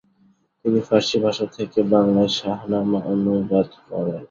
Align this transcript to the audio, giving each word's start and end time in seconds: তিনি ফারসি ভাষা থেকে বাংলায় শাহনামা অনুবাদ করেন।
তিনি 0.65 0.79
ফারসি 0.87 1.17
ভাষা 1.25 1.45
থেকে 1.55 1.79
বাংলায় 1.93 2.31
শাহনামা 2.37 2.99
অনুবাদ 3.11 3.67
করেন। 3.87 4.19